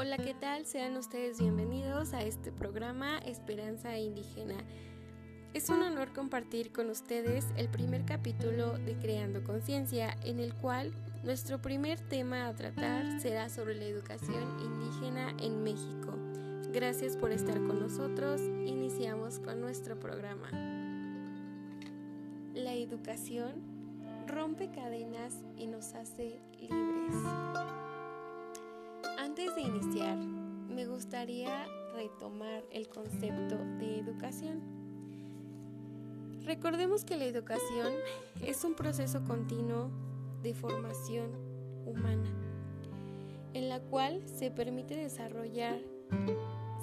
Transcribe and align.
Hola, 0.00 0.16
¿qué 0.16 0.32
tal? 0.32 0.64
Sean 0.64 0.96
ustedes 0.96 1.40
bienvenidos 1.40 2.12
a 2.12 2.22
este 2.22 2.52
programa 2.52 3.18
Esperanza 3.18 3.98
Indígena. 3.98 4.54
Es 5.54 5.70
un 5.70 5.82
honor 5.82 6.12
compartir 6.12 6.70
con 6.70 6.88
ustedes 6.88 7.44
el 7.56 7.68
primer 7.68 8.04
capítulo 8.04 8.78
de 8.78 8.96
Creando 8.96 9.42
Conciencia, 9.42 10.16
en 10.22 10.38
el 10.38 10.54
cual 10.54 10.92
nuestro 11.24 11.60
primer 11.60 11.98
tema 11.98 12.46
a 12.46 12.54
tratar 12.54 13.20
será 13.20 13.48
sobre 13.48 13.74
la 13.74 13.86
educación 13.86 14.60
indígena 14.60 15.34
en 15.40 15.64
México. 15.64 16.14
Gracias 16.72 17.16
por 17.16 17.32
estar 17.32 17.56
con 17.56 17.80
nosotros. 17.80 18.40
Iniciamos 18.40 19.40
con 19.40 19.60
nuestro 19.60 19.98
programa. 19.98 20.48
La 22.54 22.72
educación 22.72 23.50
rompe 24.28 24.70
cadenas 24.70 25.42
y 25.56 25.66
nos 25.66 25.92
hace 25.94 26.38
libres. 26.60 27.77
Iniciar, 29.58 30.16
me 30.16 30.86
gustaría 30.86 31.66
retomar 31.92 32.62
el 32.70 32.88
concepto 32.88 33.56
de 33.78 33.98
educación. 33.98 34.60
Recordemos 36.44 37.04
que 37.04 37.16
la 37.16 37.24
educación 37.24 37.92
es 38.40 38.62
un 38.64 38.74
proceso 38.74 39.24
continuo 39.24 39.90
de 40.42 40.54
formación 40.54 41.32
humana, 41.84 42.30
en 43.52 43.68
la 43.68 43.80
cual 43.80 44.22
se 44.26 44.52
permite 44.52 44.94
desarrollar 44.94 45.80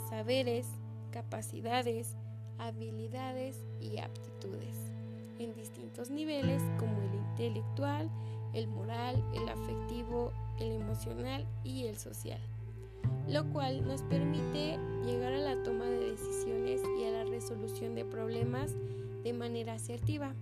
saberes, 0.10 0.68
capacidades, 1.12 2.16
habilidades 2.58 3.58
y 3.80 4.00
aptitudes 4.00 4.78
en 5.40 5.56
distintos 5.56 6.10
niveles 6.10 6.62
como 6.78 7.02
el 7.02 7.16
intelectual, 7.16 8.10
el 8.54 8.68
moral, 8.68 9.24
el 9.34 9.48
afectivo, 9.48 10.32
el 10.60 10.74
emocional 10.74 11.46
y 11.64 11.86
el 11.86 11.98
social, 11.98 12.40
lo 13.28 13.46
cual 13.52 13.88
nos 13.88 14.02
permite 14.04 14.78
llegar 15.06 15.34
a 15.34 15.40
la 15.40 15.64
toma 15.64 15.86
de 15.86 16.12
decisiones 16.12 16.82
y 17.00 17.06
a 17.06 17.12
la 17.12 17.24
resolución 17.26 17.96
de 17.96 18.06
problemas 18.06 18.72
de 19.24 19.34
manera 19.34 19.74
asertiva 19.74 20.34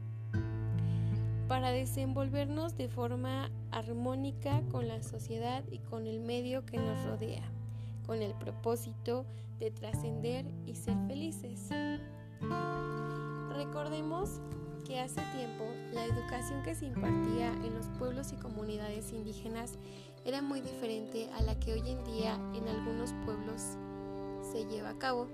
para 1.47 1.71
desenvolvernos 1.71 2.77
de 2.77 2.87
forma 2.87 3.49
armónica 3.71 4.61
con 4.71 4.87
la 4.87 5.01
sociedad 5.03 5.63
y 5.71 5.79
con 5.79 6.07
el 6.07 6.19
medio 6.19 6.65
que 6.65 6.77
nos 6.77 7.05
rodea, 7.05 7.43
con 8.05 8.21
el 8.21 8.33
propósito 8.33 9.25
de 9.59 9.71
trascender 9.71 10.45
y 10.65 10.75
ser 10.75 10.95
felices. 11.07 11.69
Recordemos 13.55 14.41
que 14.85 14.99
hace 14.99 15.21
tiempo 15.35 15.65
la 15.93 16.05
educación 16.05 16.63
que 16.63 16.75
se 16.75 16.87
impartía 16.87 17.53
en 17.63 17.73
los 17.73 17.87
pueblos 17.99 18.33
y 18.33 18.35
comunidades 18.35 19.13
indígenas 19.13 19.77
era 20.25 20.41
muy 20.41 20.61
diferente 20.61 21.29
a 21.33 21.41
la 21.41 21.59
que 21.59 21.73
hoy 21.73 21.89
en 21.89 22.03
día 22.03 22.35
en 22.53 22.67
algunos 22.67 23.13
pueblos 23.25 23.77
se 24.51 24.65
lleva 24.65 24.89
a 24.89 24.97
cabo, 24.97 25.27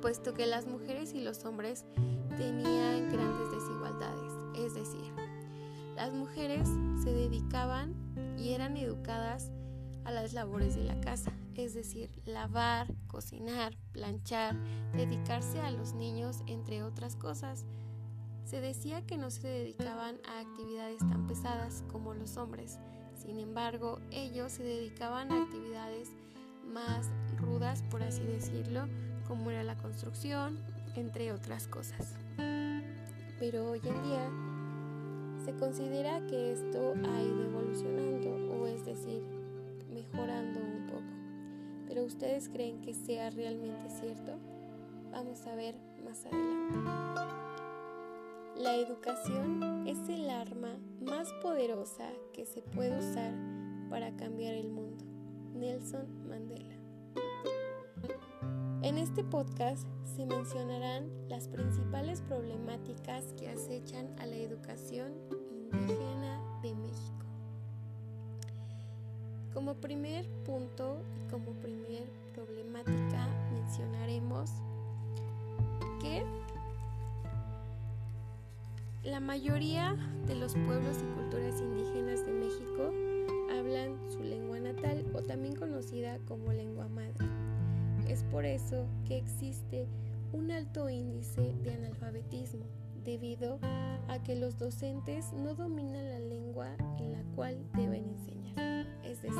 puesto 0.00 0.34
que 0.34 0.46
las 0.46 0.66
mujeres 0.66 1.14
y 1.14 1.20
los 1.20 1.44
hombres 1.44 1.84
tenían 2.36 3.08
grandes 3.10 3.50
desigualdades, 3.50 4.32
es 4.56 4.74
decir, 4.74 5.12
las 5.94 6.12
mujeres 6.12 6.68
se 7.02 7.12
dedicaban 7.12 7.94
y 8.36 8.52
eran 8.52 8.76
educadas 8.76 9.50
a 10.04 10.10
las 10.10 10.32
labores 10.32 10.76
de 10.76 10.84
la 10.84 11.00
casa, 11.00 11.32
es 11.54 11.74
decir, 11.74 12.10
lavar, 12.26 12.86
cocinar, 13.06 13.76
planchar, 13.92 14.54
dedicarse 14.94 15.60
a 15.60 15.70
los 15.70 15.94
niños, 15.94 16.42
entre 16.46 16.82
otras 16.82 17.16
cosas, 17.16 17.64
se 18.44 18.60
decía 18.60 19.04
que 19.04 19.16
no 19.16 19.30
se 19.30 19.48
dedicaban 19.48 20.20
a 20.28 20.40
actividades 20.40 20.98
tan 20.98 21.26
pesadas 21.26 21.82
como 21.90 22.14
los 22.14 22.36
hombres, 22.36 22.78
sin 23.26 23.40
embargo, 23.40 23.98
ellos 24.12 24.52
se 24.52 24.62
dedicaban 24.62 25.32
a 25.32 25.42
actividades 25.42 26.12
más 26.72 27.10
rudas, 27.40 27.82
por 27.90 28.04
así 28.04 28.22
decirlo, 28.22 28.86
como 29.26 29.50
era 29.50 29.64
la 29.64 29.76
construcción, 29.76 30.56
entre 30.94 31.32
otras 31.32 31.66
cosas. 31.66 32.14
Pero 33.40 33.72
hoy 33.72 33.80
en 33.82 34.02
día 34.04 34.30
se 35.44 35.58
considera 35.58 36.24
que 36.28 36.52
esto 36.52 36.94
ha 36.94 37.22
ido 37.22 37.42
evolucionando, 37.42 38.54
o 38.54 38.66
es 38.68 38.84
decir, 38.84 39.22
mejorando 39.92 40.60
un 40.60 40.86
poco. 40.86 41.02
Pero 41.88 42.04
ustedes 42.04 42.48
creen 42.48 42.80
que 42.80 42.94
sea 42.94 43.30
realmente 43.30 43.90
cierto? 43.90 44.38
Vamos 45.10 45.44
a 45.48 45.54
ver 45.56 45.74
más 46.04 46.24
adelante. 46.26 47.45
La 48.58 48.74
educación 48.74 49.86
es 49.86 50.08
el 50.08 50.30
arma 50.30 50.78
más 51.02 51.30
poderosa 51.42 52.08
que 52.32 52.46
se 52.46 52.62
puede 52.62 52.98
usar 52.98 53.34
para 53.90 54.16
cambiar 54.16 54.54
el 54.54 54.70
mundo. 54.70 55.04
Nelson 55.54 56.06
Mandela. 56.26 56.74
En 58.80 58.96
este 58.96 59.24
podcast 59.24 59.86
se 60.16 60.24
mencionarán 60.24 61.10
las 61.28 61.48
principales 61.48 62.22
problemáticas 62.22 63.34
que 63.38 63.48
acechan 63.48 64.08
a 64.18 64.26
la 64.26 64.36
educación 64.36 65.12
indígena 65.72 66.40
de 66.62 66.74
México. 66.74 67.26
Como 69.52 69.74
primer 69.74 70.26
punto 70.44 71.02
y 71.14 71.30
como 71.30 71.52
primer 71.60 72.08
problemática 72.32 73.28
mencionaremos 73.52 74.50
que 76.00 76.24
la 79.06 79.20
mayoría 79.20 79.96
de 80.26 80.34
los 80.34 80.54
pueblos 80.54 80.96
y 81.00 81.14
culturas 81.14 81.60
indígenas 81.60 82.26
de 82.26 82.32
México 82.32 82.92
hablan 83.56 83.98
su 84.10 84.20
lengua 84.22 84.58
natal 84.58 85.04
o 85.14 85.22
también 85.22 85.54
conocida 85.54 86.18
como 86.26 86.52
lengua 86.52 86.88
madre. 86.88 87.24
Es 88.08 88.24
por 88.24 88.44
eso 88.44 88.86
que 89.06 89.16
existe 89.16 89.86
un 90.32 90.50
alto 90.50 90.90
índice 90.90 91.54
de 91.62 91.74
analfabetismo 91.74 92.64
debido 93.04 93.60
a 93.62 94.18
que 94.24 94.34
los 94.34 94.58
docentes 94.58 95.32
no 95.32 95.54
dominan 95.54 96.08
la 96.08 96.18
lengua 96.18 96.68
en 96.98 97.12
la 97.12 97.22
cual 97.36 97.56
deben 97.74 98.08
enseñar. 98.08 98.86
Es 99.04 99.22
decir, 99.22 99.38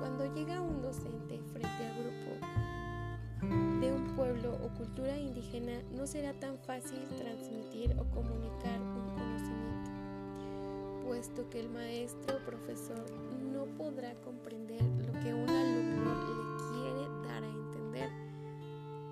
cuando 0.00 0.34
llega 0.34 0.60
un 0.60 0.82
docente 0.82 1.40
frente 1.52 1.86
a 1.86 1.92
grupo 1.98 2.75
un 3.96 4.14
pueblo 4.14 4.58
o 4.62 4.68
cultura 4.76 5.16
indígena 5.16 5.82
no 5.94 6.06
será 6.06 6.34
tan 6.34 6.58
fácil 6.58 6.98
transmitir 7.16 7.96
o 7.98 8.04
comunicar 8.10 8.80
un 8.80 9.08
conocimiento, 9.14 9.90
puesto 11.06 11.48
que 11.48 11.60
el 11.60 11.70
maestro 11.70 12.36
o 12.36 12.44
profesor 12.44 13.04
no 13.52 13.64
podrá 13.76 14.14
comprender 14.16 14.82
lo 14.82 15.12
que 15.20 15.32
un 15.32 15.48
alumno 15.48 16.12
le 16.26 16.44
quiere 16.70 17.08
dar 17.26 17.42
a 17.42 17.48
entender, 17.48 18.10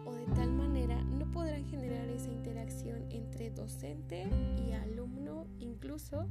o 0.04 0.12
de 0.12 0.26
tal 0.34 0.52
manera 0.52 1.02
no 1.02 1.30
podrán 1.32 1.64
generar 1.64 2.06
esa 2.08 2.30
interacción 2.30 3.10
entre 3.10 3.50
docente 3.50 4.28
y 4.68 4.72
alumno, 4.72 5.46
incluso 5.58 6.28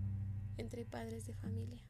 entre 0.57 0.85
padres 0.85 1.25
de 1.25 1.33
familia. 1.33 1.83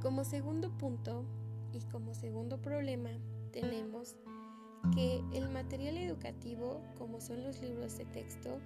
Como 0.00 0.24
segundo 0.24 0.70
punto 0.70 1.24
y 1.72 1.80
como 1.90 2.14
segundo 2.14 2.62
problema, 2.62 3.10
tenemos 3.52 4.16
que 4.94 5.22
el 5.34 5.48
material 5.50 5.96
educativo, 5.96 6.80
como 6.98 7.20
son 7.20 7.42
los 7.42 7.60
libros 7.60 7.96
de 7.98 8.04
texto, 8.06 8.58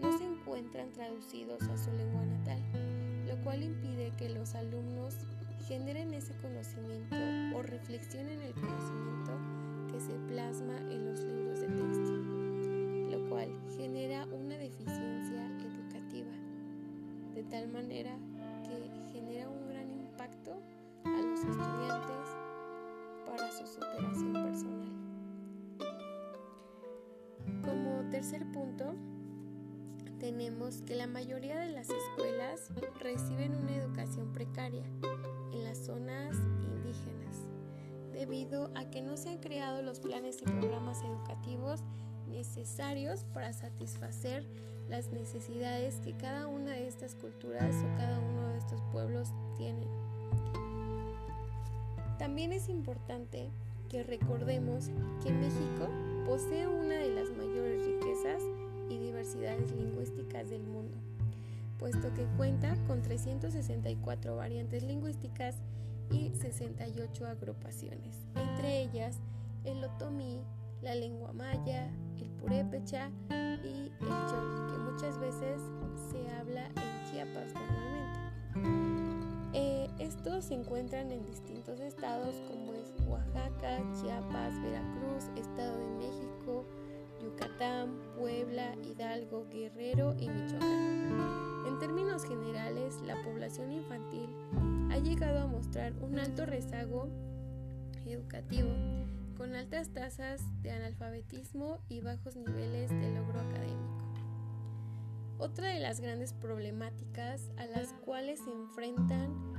no 0.00 0.16
se 0.18 0.24
encuentran 0.24 0.92
traducidos 0.92 1.62
a 1.62 1.76
su 1.76 1.90
lengua 1.92 2.24
natal, 2.24 2.60
lo 3.26 3.36
cual 3.42 3.62
impide 3.62 4.12
que 4.16 4.28
los 4.28 4.54
alumnos 4.54 5.14
generen 5.66 6.14
ese 6.14 6.34
conocimiento 6.36 7.16
o 7.56 7.62
reflexionen 7.62 8.40
el 8.40 8.54
conocimiento 8.54 9.32
que 9.90 10.00
se 10.00 10.14
plasma 10.28 10.76
en 10.78 11.06
los 11.06 11.20
libros 11.20 11.60
de 11.60 11.68
texto, 11.68 13.16
lo 13.16 13.28
cual 13.28 13.48
genera 13.76 14.26
una 14.26 14.58
deficiencia 14.58 15.46
educativa, 15.60 16.32
de 17.34 17.42
tal 17.44 17.68
manera 17.68 18.16
que 18.62 19.18
genera 19.18 19.48
un 19.48 19.68
gran 19.68 19.90
impacto 19.90 20.60
a 21.04 21.08
los 21.08 21.40
estudiantes 21.40 22.36
para 23.26 23.50
su 23.50 23.66
superación 23.66 24.32
personal. 24.32 24.95
Tercer 28.16 28.46
punto, 28.46 28.94
tenemos 30.18 30.80
que 30.86 30.94
la 30.94 31.06
mayoría 31.06 31.58
de 31.58 31.68
las 31.68 31.90
escuelas 31.90 32.70
reciben 32.98 33.54
una 33.54 33.76
educación 33.76 34.32
precaria 34.32 34.84
en 35.52 35.64
las 35.64 35.76
zonas 35.84 36.34
indígenas, 36.62 37.36
debido 38.14 38.70
a 38.74 38.86
que 38.86 39.02
no 39.02 39.18
se 39.18 39.28
han 39.28 39.36
creado 39.36 39.82
los 39.82 40.00
planes 40.00 40.40
y 40.40 40.46
programas 40.46 41.02
educativos 41.02 41.82
necesarios 42.26 43.24
para 43.34 43.52
satisfacer 43.52 44.46
las 44.88 45.08
necesidades 45.12 45.96
que 46.00 46.16
cada 46.16 46.46
una 46.46 46.70
de 46.70 46.88
estas 46.88 47.16
culturas 47.16 47.74
o 47.84 47.98
cada 47.98 48.18
uno 48.18 48.48
de 48.48 48.56
estos 48.56 48.80
pueblos 48.92 49.28
tienen. 49.58 49.90
También 52.18 52.54
es 52.54 52.70
importante 52.70 53.50
que 53.90 54.04
recordemos 54.04 54.86
que 55.22 55.32
México 55.32 55.90
posee 56.26 56.66
una 56.66 56.96
de 56.96 57.10
las 57.10 57.30
mayores 57.30 57.86
riquezas 57.86 58.42
y 58.90 58.98
diversidades 58.98 59.70
lingüísticas 59.72 60.50
del 60.50 60.64
mundo, 60.64 60.96
puesto 61.78 62.12
que 62.14 62.26
cuenta 62.36 62.76
con 62.88 63.00
364 63.00 64.34
variantes 64.34 64.82
lingüísticas 64.82 65.54
y 66.10 66.32
68 66.34 67.26
agrupaciones, 67.26 68.26
entre 68.34 68.82
ellas 68.82 69.20
el 69.64 69.82
otomí, 69.84 70.40
la 70.82 70.96
lengua 70.96 71.32
maya, 71.32 71.90
el 72.18 72.28
purépecha 72.40 73.10
y 73.30 73.92
el 74.00 74.08
chol, 74.28 74.66
que 74.72 74.78
muchas 74.78 75.18
veces 75.20 75.60
se 76.10 76.28
habla 76.34 76.66
en 76.66 77.10
Chiapas 77.10 77.54
normalmente. 77.54 78.95
Estos 79.98 80.44
se 80.44 80.54
encuentran 80.54 81.10
en 81.10 81.24
distintos 81.24 81.80
estados 81.80 82.34
como 82.48 82.74
es 82.74 82.92
Oaxaca, 83.06 83.82
Chiapas, 83.98 84.60
Veracruz, 84.62 85.30
Estado 85.36 85.78
de 85.78 85.86
México, 85.96 86.66
Yucatán, 87.22 87.98
Puebla, 88.18 88.74
Hidalgo, 88.84 89.46
Guerrero 89.48 90.14
y 90.18 90.28
Michoacán. 90.28 91.64
En 91.66 91.78
términos 91.78 92.24
generales, 92.24 93.00
la 93.06 93.22
población 93.22 93.72
infantil 93.72 94.28
ha 94.90 94.98
llegado 94.98 95.40
a 95.40 95.46
mostrar 95.46 95.94
un 96.02 96.18
alto 96.18 96.44
rezago 96.44 97.08
educativo, 98.04 98.70
con 99.36 99.54
altas 99.54 99.88
tasas 99.90 100.42
de 100.62 100.72
analfabetismo 100.72 101.80
y 101.88 102.00
bajos 102.00 102.36
niveles 102.36 102.90
de 102.90 103.14
logro 103.14 103.40
académico. 103.40 103.96
Otra 105.38 105.68
de 105.68 105.80
las 105.80 106.00
grandes 106.00 106.32
problemáticas 106.32 107.50
a 107.56 107.66
las 107.66 107.92
cuales 108.04 108.40
se 108.40 108.50
enfrentan 108.50 109.56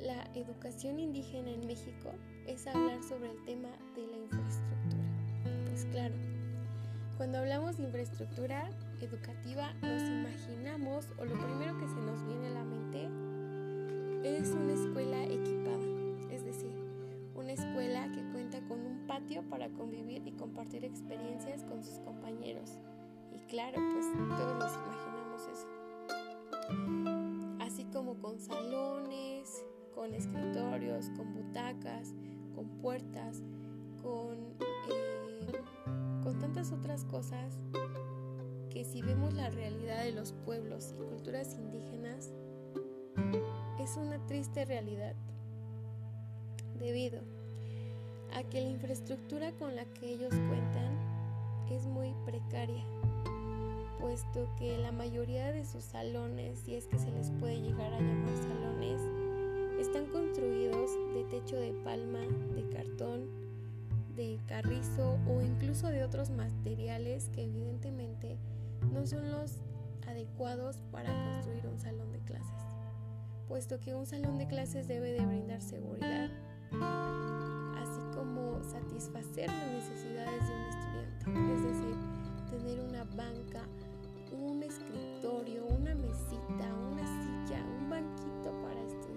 la 0.00 0.24
educación 0.34 0.98
indígena 0.98 1.50
en 1.50 1.66
México 1.66 2.12
es 2.46 2.66
hablar 2.66 3.02
sobre 3.02 3.30
el 3.30 3.44
tema 3.44 3.70
de 3.94 4.06
la 4.06 4.16
infraestructura. 4.16 5.04
Pues 5.66 5.86
claro, 5.86 6.14
cuando 7.16 7.38
hablamos 7.38 7.76
de 7.76 7.84
infraestructura 7.84 8.70
educativa 9.00 9.72
nos 9.82 10.02
imaginamos 10.02 11.08
o 11.18 11.24
lo 11.24 11.34
primero 11.34 11.78
que 11.78 11.88
se 11.88 12.00
nos 12.00 12.24
viene 12.26 12.48
a 12.48 12.50
la 12.50 12.64
mente 12.64 13.08
es 14.24 14.50
una 14.50 14.72
escuela 14.72 15.22
equipada, 15.24 15.84
es 16.30 16.44
decir, 16.44 16.74
una 17.34 17.52
escuela 17.52 18.10
que 18.12 18.22
cuenta 18.32 18.60
con 18.68 18.80
un 18.80 19.06
patio 19.06 19.42
para 19.50 19.68
convivir 19.68 20.26
y 20.26 20.32
compartir 20.32 20.84
experiencias 20.84 21.62
con 21.64 21.84
sus 21.84 21.98
compañeros. 22.00 22.70
Y 23.32 23.38
claro, 23.50 23.80
pues 23.92 24.06
todos 24.28 24.58
nos 24.58 24.72
imaginamos 24.72 25.42
eso. 25.52 27.13
Con 30.04 30.12
escritorios, 30.12 31.08
con 31.16 31.32
butacas, 31.32 32.12
con 32.54 32.68
puertas, 32.82 33.42
con, 34.02 34.36
eh, 34.90 35.52
con 36.22 36.38
tantas 36.38 36.72
otras 36.72 37.04
cosas 37.04 37.58
que 38.68 38.84
si 38.84 39.00
vemos 39.00 39.32
la 39.32 39.48
realidad 39.48 40.04
de 40.04 40.12
los 40.12 40.32
pueblos 40.44 40.92
y 40.92 41.02
culturas 41.08 41.54
indígenas, 41.54 42.34
es 43.80 43.96
una 43.96 44.18
triste 44.26 44.66
realidad 44.66 45.14
debido 46.78 47.22
a 48.34 48.42
que 48.42 48.60
la 48.60 48.68
infraestructura 48.68 49.52
con 49.52 49.74
la 49.74 49.86
que 49.86 50.12
ellos 50.12 50.34
cuentan 50.48 50.98
es 51.70 51.86
muy 51.86 52.14
precaria, 52.26 52.84
puesto 53.98 54.54
que 54.58 54.76
la 54.76 54.92
mayoría 54.92 55.50
de 55.50 55.64
sus 55.64 55.82
salones, 55.82 56.58
si 56.58 56.74
es 56.74 56.88
que 56.88 56.98
se 56.98 57.10
les 57.10 57.30
puede 57.30 57.58
llegar 57.62 57.90
a 57.94 58.00
llamar 58.00 58.36
salones, 58.36 59.23
están 59.84 60.06
construidos 60.06 60.90
de 61.14 61.24
techo 61.24 61.56
de 61.56 61.72
palma, 61.84 62.20
de 62.20 62.68
cartón, 62.70 63.28
de 64.16 64.38
carrizo 64.46 65.18
o 65.28 65.40
incluso 65.40 65.88
de 65.88 66.04
otros 66.04 66.30
materiales 66.30 67.30
que 67.30 67.44
evidentemente 67.44 68.36
no 68.92 69.06
son 69.06 69.30
los 69.30 69.60
adecuados 70.06 70.78
para 70.90 71.12
construir 71.34 71.66
un 71.66 71.78
salón 71.78 72.12
de 72.12 72.20
clases 72.20 72.64
puesto 73.48 73.78
que 73.78 73.94
un 73.94 74.06
salón 74.06 74.38
de 74.38 74.46
clases 74.46 74.88
debe 74.88 75.12
de 75.12 75.24
brindar 75.24 75.60
seguridad, 75.60 76.30
así 77.76 78.00
como 78.14 78.62
satisfacer 78.64 79.48
las 79.48 79.72
necesidades 79.72 80.48
de 80.48 80.54
un 80.54 80.64
estudiante, 80.64 81.54
es 81.54 81.62
decir, 81.62 81.96
tener 82.50 82.80
una 82.80 83.04
banca, 83.04 83.62
un 84.32 84.62
escritorio, 84.62 85.66
una 85.66 85.94
mesita, 85.94 86.74
una 86.90 87.06
silla, 87.06 87.64
un 87.78 87.90
banquito 87.90 88.52
para 88.62 88.82
estudiar, 88.82 89.13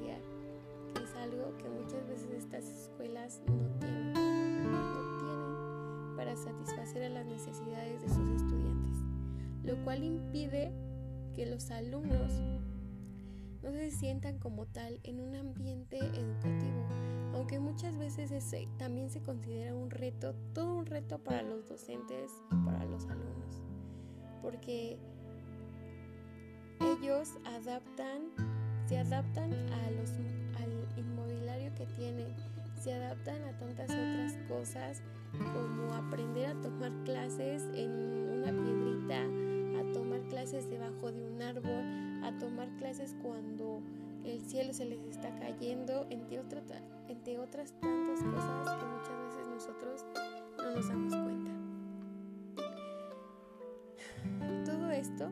algo 1.22 1.56
que 1.58 1.69
muchas 1.69 2.08
veces 2.08 2.31
estas 2.31 2.66
escuelas 2.66 3.42
no 3.48 3.80
tienen, 3.80 4.14
no 4.64 5.18
tienen 5.19 6.16
para 6.16 6.36
satisfacer 6.36 7.04
a 7.04 7.10
las 7.10 7.25
necesidades 7.25 8.02
de 8.02 8.10
sus 8.10 8.42
estudiantes, 8.42 8.98
lo 9.64 9.84
cual 9.84 10.04
impide 10.04 10.72
que 11.36 11.46
los 11.46 11.69
alumnos 11.72 12.31
no 13.62 13.72
se 13.72 13.92
sientan 13.92 14.40
como 14.40 14.66
tal 14.66 15.00
en 15.04 15.19
un 15.19 15.36
ambiente 15.36 15.98
educativo, 15.98 16.86
aunque 17.34 17.60
muchas 17.60 17.98
veces 17.98 18.31
ese 18.31 18.68
también 18.78 19.10
se 19.10 19.22
considera 19.22 19.75
un 19.75 19.90
reto, 19.90 20.34
todo 20.54 20.75
un 20.75 20.86
reto 20.86 21.19
para 21.19 21.42
los 21.42 21.68
docentes 21.68 22.31
y 22.52 22.66
para 22.66 22.86
los 22.86 23.06
alumnos, 23.06 23.62
porque 24.42 24.98
ellos 26.80 27.34
adaptan, 27.46 28.31
se 28.88 28.98
adaptan 28.98 29.52
a 29.54 29.92
los, 29.92 30.12
que 31.77 31.85
tienen, 31.95 32.27
se 32.81 32.94
adaptan 32.94 33.44
a 33.44 33.51
tantas 33.59 33.89
otras 33.89 34.33
cosas 34.47 35.01
como 35.53 35.94
aprender 35.94 36.47
a 36.47 36.62
tomar 36.62 36.91
clases 37.03 37.63
en 37.75 37.91
una 37.91 38.51
piedrita, 38.51 39.21
a 39.79 39.94
tomar 39.94 40.21
clases 40.29 40.69
debajo 40.69 41.12
de 41.12 41.21
un 41.24 41.41
árbol, 41.41 42.24
a 42.24 42.31
tomar 42.39 42.68
clases 42.77 43.15
cuando 43.21 43.81
el 44.25 44.41
cielo 44.41 44.74
se 44.74 44.85
les 44.85 45.00
está 45.06 45.29
cayendo, 45.39 46.07
entre, 46.09 46.41
entre 47.07 47.39
otras 47.39 47.74
tantas 47.80 48.23
cosas 48.23 48.75
que 48.77 48.85
muchas 48.85 49.18
veces 49.23 49.47
nosotros 49.47 50.06
no 50.57 50.75
nos 50.75 50.88
damos 50.88 51.15
cuenta. 51.15 51.51
Todo 54.65 54.89
esto 54.91 55.30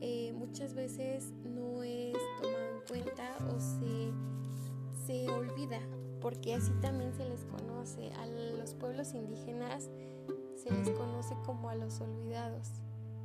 eh, 0.00 0.32
muchas 0.34 0.74
veces 0.74 1.32
no 1.44 1.82
es 1.82 2.12
tomado 2.40 2.76
en 2.76 2.86
cuenta 2.86 3.36
o 3.48 3.58
se, 3.58 4.12
se 5.06 5.28
olvida, 5.30 5.80
porque 6.20 6.54
así 6.54 6.72
también 6.80 7.12
se 7.14 7.28
les 7.28 7.44
conoce. 7.44 8.12
A 8.14 8.26
los 8.26 8.74
pueblos 8.74 9.14
indígenas 9.14 9.90
se 10.56 10.70
les 10.70 10.90
conoce 10.90 11.34
como 11.44 11.68
a 11.68 11.74
los 11.74 12.00
olvidados 12.00 12.70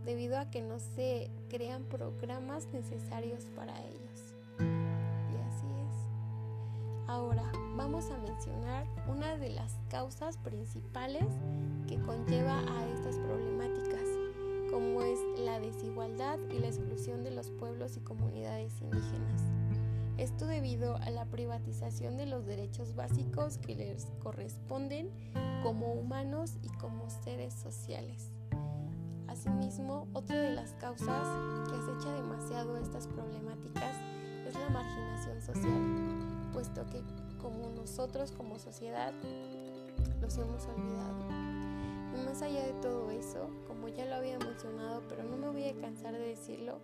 debido 0.06 0.38
a 0.38 0.50
que 0.50 0.62
no 0.62 0.80
se 0.80 1.30
crean 1.50 1.84
programas 1.84 2.68
necesarios 2.74 3.46
para 3.56 3.80
ellos. 3.86 4.36
Y 4.60 5.38
así 5.48 5.68
es. 5.68 7.08
Ahora 7.08 7.52
vamos 7.76 8.10
a 8.12 8.18
mencionar 8.18 8.86
una 9.08 9.38
de 9.38 9.50
las 9.50 9.78
causas 9.90 10.38
principales 10.38 11.26
que 11.88 12.00
conlleva 12.02 12.60
a 12.60 12.88
estas 12.88 13.18
problemáticas, 13.18 14.06
como 14.72 15.02
es 15.02 15.20
la 15.38 15.60
desigualdad 15.60 16.40
y 16.50 16.60
la 16.60 16.68
exclusión 16.68 17.24
de 17.24 17.32
los 17.32 17.50
pueblos 17.52 17.98
y 17.98 18.02
comunidades 18.02 18.82
indígenas. 18.82 19.59
Esto 20.20 20.48
debido 20.48 20.98
a 20.98 21.10
la 21.12 21.24
privatización 21.24 22.18
de 22.18 22.26
los 22.26 22.46
derechos 22.46 22.94
básicos 22.94 23.58
que 23.58 23.74
les 23.74 24.06
corresponden 24.22 25.10
como 25.64 25.94
humanos 25.94 26.58
y 26.62 26.68
como 26.78 27.10
seres 27.10 27.54
sociales. 27.54 28.30
Asimismo, 29.30 30.10
otra 30.12 30.38
de 30.42 30.52
las 30.52 30.74
causas 30.74 31.26
que 31.70 31.74
acecha 31.74 32.12
demasiado 32.12 32.76
estas 32.76 33.08
problemáticas 33.08 33.96
es 34.46 34.54
la 34.56 34.70
marginación 34.70 35.42
social, 35.42 36.52
puesto 36.52 36.86
que 36.88 37.02
como 37.42 37.70
nosotros 37.70 38.34
como 38.34 38.60
sociedad 38.60 39.14
los 40.20 40.38
hemos 40.38 40.66
olvidado. 40.66 41.30
Y 42.14 42.26
más 42.26 42.42
allá 42.42 42.66
de 42.66 42.74
todo 42.82 43.10
eso, 43.12 43.50
como 43.68 43.88
ya 43.88 44.04
lo 44.04 44.16
había 44.16 44.38
mencionado, 44.38 45.02
pero 45.08 45.24
no 45.24 45.38
me 45.38 45.48
voy 45.48 45.70
a 45.70 45.80
cansar 45.80 46.12
de 46.12 46.28
decirlo, 46.28 46.82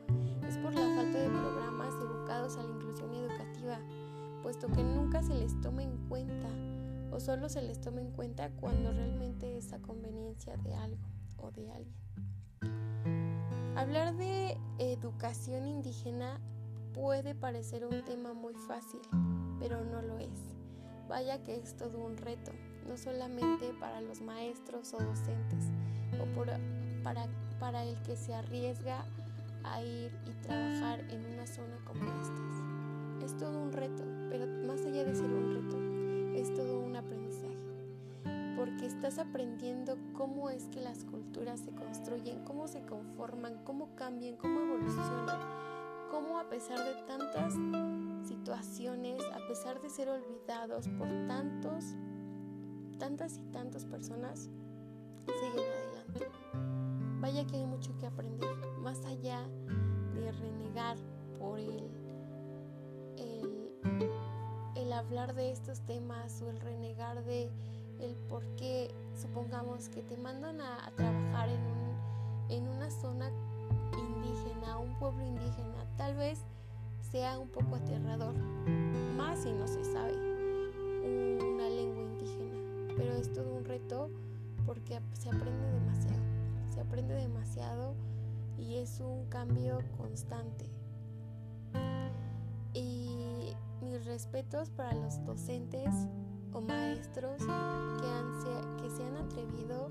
es 0.47 0.57
por 0.57 0.73
la 0.73 0.95
falta 0.95 1.19
de 1.19 1.29
programas 1.29 1.93
educados 1.95 2.57
a 2.57 2.63
la 2.63 2.69
inclusión 2.69 3.13
educativa, 3.13 3.79
puesto 4.43 4.67
que 4.67 4.83
nunca 4.83 5.23
se 5.23 5.33
les 5.33 5.59
toma 5.61 5.83
en 5.83 5.97
cuenta 6.07 6.49
o 7.11 7.19
solo 7.19 7.49
se 7.49 7.61
les 7.61 7.79
toma 7.79 8.01
en 8.01 8.11
cuenta 8.11 8.49
cuando 8.59 8.91
realmente 8.91 9.57
es 9.57 9.73
a 9.73 9.79
conveniencia 9.79 10.57
de 10.57 10.75
algo 10.75 11.03
o 11.37 11.51
de 11.51 11.71
alguien. 11.71 11.95
Hablar 13.75 14.15
de 14.15 14.57
educación 14.79 15.67
indígena 15.67 16.39
puede 16.93 17.35
parecer 17.35 17.85
un 17.85 18.03
tema 18.03 18.33
muy 18.33 18.53
fácil, 18.53 19.01
pero 19.59 19.83
no 19.83 20.01
lo 20.01 20.17
es. 20.19 20.55
Vaya 21.07 21.43
que 21.43 21.55
es 21.55 21.75
todo 21.75 22.03
un 22.03 22.17
reto, 22.17 22.51
no 22.87 22.97
solamente 22.97 23.73
para 23.79 24.01
los 24.01 24.21
maestros 24.21 24.93
o 24.93 24.97
docentes, 24.97 25.65
o 26.19 26.25
para, 27.03 27.27
para 27.59 27.83
el 27.83 28.01
que 28.03 28.15
se 28.15 28.33
arriesga 28.33 29.05
a 29.73 29.81
ir 29.81 30.11
y 30.25 30.31
trabajar 30.41 30.99
en 31.09 31.25
una 31.33 31.47
zona 31.47 31.77
como 31.85 32.03
estas. 32.21 33.23
Es 33.23 33.37
todo 33.37 33.59
un 33.59 33.71
reto, 33.71 34.03
pero 34.29 34.45
más 34.67 34.81
allá 34.85 35.03
de 35.03 35.15
ser 35.15 35.25
un 35.25 35.53
reto, 35.53 36.39
es 36.39 36.53
todo 36.53 36.79
un 36.79 36.95
aprendizaje 36.95 37.25
porque 38.55 38.85
estás 38.85 39.19
aprendiendo 39.19 39.97
cómo 40.13 40.49
es 40.49 40.65
que 40.69 40.81
las 40.81 41.03
culturas 41.03 41.59
se 41.59 41.71
construyen, 41.71 42.43
cómo 42.45 42.67
se 42.67 42.81
conforman, 42.83 43.61
cómo 43.63 43.95
cambian, 43.95 44.37
cómo 44.37 44.61
evolucionan, 44.61 45.39
cómo 46.09 46.39
a 46.39 46.49
pesar 46.49 46.79
de 46.79 46.93
tantas 47.03 47.53
situaciones, 48.27 49.21
a 49.33 49.47
pesar 49.47 49.81
de 49.81 49.89
ser 49.89 50.09
olvidados 50.09 50.87
por 50.87 51.07
tantos, 51.27 51.95
tantas 52.97 53.37
y 53.37 53.51
tantas 53.51 53.85
personas, 53.85 54.49
siguen 55.25 55.65
adelante. 55.69 56.44
Vaya 57.25 57.43
que 57.47 57.55
hay 57.55 57.65
mucho 57.65 57.89
que 57.97 58.05
aprender, 58.05 58.55
más 58.83 59.03
allá 59.03 59.41
de 60.13 60.31
renegar 60.31 60.95
por 61.39 61.57
el, 61.57 61.89
el, 64.75 64.93
hablar 64.93 65.33
de 65.33 65.51
estos 65.51 65.81
temas 65.87 66.43
o 66.43 66.51
el 66.51 66.59
renegar 66.59 67.25
de 67.25 67.49
el 67.99 68.13
por 68.29 68.45
qué, 68.57 68.93
supongamos 69.19 69.89
que 69.89 70.03
te 70.03 70.17
mandan 70.17 70.61
a, 70.61 70.91
trabajar 70.95 71.49
en, 71.49 72.55
en 72.57 72.67
una 72.67 72.91
zona 72.91 73.31
indígena, 73.97 74.77
un 74.77 74.93
pueblo 74.99 75.25
indígena, 75.25 75.83
tal 75.97 76.15
vez 76.15 76.43
sea 77.09 77.39
un 77.39 77.49
poco 77.49 77.77
aterrador, 77.77 78.35
más 79.17 79.39
si 79.39 79.51
no 79.51 79.67
se 79.67 79.83
sabe 79.83 80.13
una 81.41 81.69
lengua 81.69 82.03
indígena, 82.03 82.93
pero 82.95 83.15
es 83.15 83.33
todo 83.33 83.51
un 83.51 83.65
reto 83.65 84.11
porque 84.67 84.99
se 85.13 85.29
aprende 85.29 85.71
demasiado, 85.71 86.24
aprende 86.85 87.15
demasiado 87.15 87.95
y 88.57 88.75
es 88.75 88.99
un 88.99 89.25
cambio 89.25 89.79
constante. 89.97 90.65
Y 92.73 93.53
mis 93.81 94.05
respetos 94.05 94.69
para 94.69 94.93
los 94.93 95.23
docentes 95.25 95.93
o 96.53 96.61
maestros 96.61 97.37
que, 97.37 98.07
han, 98.07 98.77
que 98.81 98.89
se 98.89 99.03
han 99.03 99.17
atrevido 99.17 99.89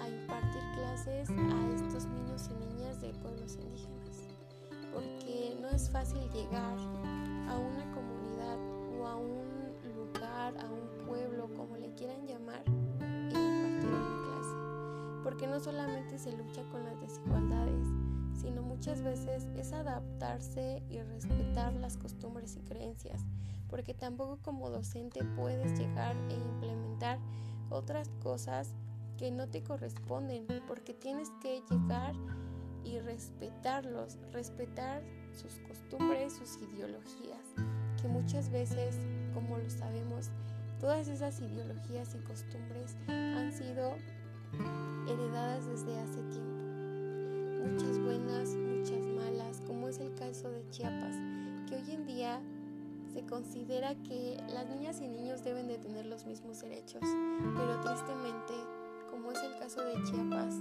a 0.00 0.08
impartir 0.08 0.62
clases 0.74 1.30
a 1.30 1.74
estos 1.74 2.06
niños 2.06 2.48
y 2.50 2.66
niñas 2.66 3.00
de 3.00 3.12
pueblos 3.14 3.56
indígenas, 3.56 4.28
porque 4.92 5.56
no 5.60 5.68
es 5.68 5.90
fácil 5.90 6.22
llegar 6.32 6.76
a 7.48 7.58
una 7.58 7.90
comunidad 7.92 8.58
o 8.98 9.06
a 9.06 9.16
un 9.16 9.72
lugar, 9.96 10.54
a 10.58 10.70
un 10.70 11.06
pueblo, 11.06 11.48
como 11.56 11.76
le 11.76 11.92
quieran 11.94 12.26
llamar, 12.26 12.62
porque 15.40 15.54
no 15.54 15.60
solamente 15.60 16.18
se 16.18 16.32
lucha 16.32 16.62
con 16.64 16.84
las 16.84 17.00
desigualdades, 17.00 17.86
sino 18.34 18.60
muchas 18.60 19.00
veces 19.00 19.48
es 19.56 19.72
adaptarse 19.72 20.82
y 20.90 21.00
respetar 21.00 21.72
las 21.72 21.96
costumbres 21.96 22.56
y 22.56 22.60
creencias, 22.60 23.24
porque 23.70 23.94
tampoco 23.94 24.38
como 24.42 24.68
docente 24.68 25.24
puedes 25.36 25.78
llegar 25.78 26.14
e 26.28 26.34
implementar 26.34 27.18
otras 27.70 28.10
cosas 28.22 28.74
que 29.16 29.30
no 29.30 29.48
te 29.48 29.62
corresponden, 29.62 30.46
porque 30.68 30.92
tienes 30.92 31.30
que 31.40 31.62
llegar 31.70 32.14
y 32.84 32.98
respetarlos, 32.98 34.18
respetar 34.32 35.02
sus 35.32 35.54
costumbres, 35.60 36.34
sus 36.34 36.58
ideologías, 36.68 37.46
que 38.02 38.08
muchas 38.08 38.50
veces, 38.50 38.98
como 39.32 39.56
lo 39.56 39.70
sabemos, 39.70 40.28
todas 40.80 41.08
esas 41.08 41.40
ideologías 41.40 42.14
y 42.14 42.18
costumbres 42.24 42.94
han 43.08 43.52
sido 43.52 43.94
heredadas 45.06 45.66
desde 45.66 45.98
hace 45.98 46.22
tiempo 46.22 46.60
muchas 47.60 47.98
buenas, 47.98 48.54
muchas 48.56 49.06
malas, 49.06 49.60
como 49.66 49.88
es 49.88 49.98
el 49.98 50.14
caso 50.14 50.50
de 50.50 50.68
Chiapas, 50.70 51.14
que 51.68 51.76
hoy 51.76 51.90
en 51.90 52.06
día 52.06 52.40
se 53.12 53.24
considera 53.26 53.94
que 54.02 54.42
las 54.52 54.66
niñas 54.68 55.00
y 55.00 55.08
niños 55.08 55.44
deben 55.44 55.68
de 55.68 55.78
tener 55.78 56.06
los 56.06 56.24
mismos 56.26 56.60
derechos, 56.60 57.02
pero 57.56 57.80
tristemente, 57.80 58.54
como 59.10 59.32
es 59.32 59.38
el 59.42 59.58
caso 59.58 59.82
de 59.84 59.94
Chiapas, 60.04 60.54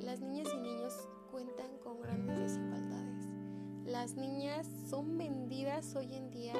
las 0.00 0.20
niñas 0.20 0.48
y 0.54 0.60
niños 0.60 1.08
cuentan 1.30 1.78
con 1.82 2.00
grandes 2.00 2.38
desigualdades. 2.38 3.26
Las 3.84 4.14
niñas 4.14 4.66
son 4.88 5.16
vendidas 5.16 5.94
hoy 5.96 6.14
en 6.14 6.30
día 6.30 6.54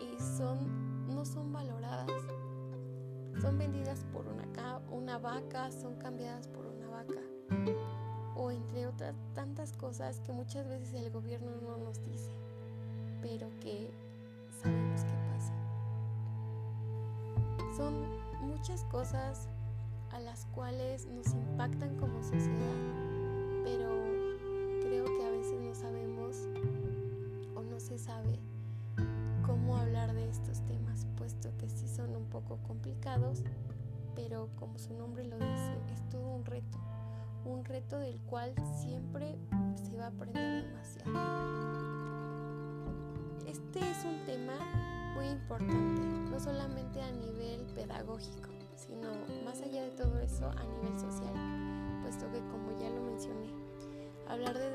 y 0.00 0.20
son 0.36 1.06
no 1.08 1.24
son 1.24 1.52
valoradas. 1.52 2.37
Son 3.40 3.56
vendidas 3.56 4.04
por 4.12 4.26
una, 4.90 5.18
vaca, 5.18 5.70
son 5.70 5.96
cambiadas 5.96 6.48
por 6.48 6.66
una 6.66 6.88
vaca 6.88 7.20
o 8.36 8.50
entre 8.50 8.86
otras 8.86 9.14
tantas 9.34 9.72
cosas 9.72 10.20
que 10.20 10.32
muchas 10.32 10.68
veces 10.68 10.94
el 10.94 11.10
gobierno 11.10 11.50
no 11.62 11.76
nos 11.76 12.02
dice, 12.04 12.30
pero 13.22 13.48
que 13.60 13.90
sabemos 14.62 15.02
que 15.02 15.12
pasa. 15.32 15.52
Son 17.76 17.94
muchas 18.40 18.84
cosas 18.84 19.48
a 20.10 20.20
las 20.20 20.46
cuales 20.46 21.06
nos 21.06 21.32
impactan 21.32 21.96
como 21.96 22.22
sociedad, 22.22 22.76
pero 23.64 23.88
creo 24.82 25.04
que 25.04 25.26
a 25.26 25.30
veces 25.30 25.60
no 25.60 25.74
sabemos 25.74 26.36
o 27.54 27.62
no 27.62 27.78
se 27.78 27.98
sabe 27.98 28.40
cómo 29.46 29.76
hablar 29.76 30.12
de 30.12 30.28
estos 30.28 30.57
que 31.56 31.68
sí 31.68 31.88
son 31.88 32.14
un 32.14 32.26
poco 32.26 32.58
complicados, 32.66 33.42
pero 34.14 34.48
como 34.56 34.78
su 34.78 34.94
nombre 34.94 35.24
lo 35.24 35.36
dice, 35.36 35.78
es 35.92 36.08
todo 36.08 36.28
un 36.28 36.44
reto 36.44 36.78
un 37.44 37.64
reto 37.64 37.98
del 37.98 38.20
cual 38.22 38.54
siempre 38.80 39.38
se 39.74 39.96
va 39.96 40.04
a 40.04 40.08
aprender 40.08 40.64
demasiado. 40.64 41.12
Este 43.46 43.78
es 43.78 44.04
un 44.04 44.24
tema 44.26 44.54
muy 45.14 45.26
importante, 45.26 46.02
no 46.30 46.38
solamente 46.38 47.00
a 47.00 47.10
nivel 47.10 47.66
pedagógico, 47.74 48.50
sino 48.76 49.08
más 49.44 49.60
allá 49.62 49.82
de 49.82 49.90
todo 49.92 50.18
eso 50.20 50.50
a 50.50 50.64
nivel 50.64 50.98
social, 51.00 51.32
puesto 52.02 52.30
que 52.30 52.40
como 52.40 52.78
ya 52.78 52.90
lo 52.90 53.02
mencioné, 53.02 53.48
hablar 54.28 54.58
de 54.58 54.70